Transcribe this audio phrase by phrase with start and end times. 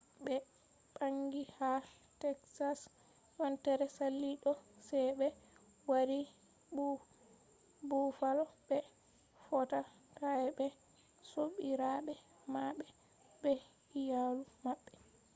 [0.25, 0.35] ɓe
[0.95, 1.69] ɓangi ha
[2.21, 2.79] teksas
[3.37, 4.51] yontere sali ɗo
[4.87, 5.27] sai ɓe
[5.89, 6.19] wari
[7.89, 8.77] bufalo ɓe
[9.45, 9.79] fotta
[10.57, 10.65] ɓe
[11.31, 12.13] sobiraɓe
[12.53, 12.85] maɓɓe
[13.41, 13.51] be
[13.99, 14.91] iyalu maɓɓe